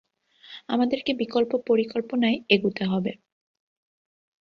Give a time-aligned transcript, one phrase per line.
[0.69, 3.11] আমাদেরকে বিকল্প পরিকল্পনায় এগুতে হবে।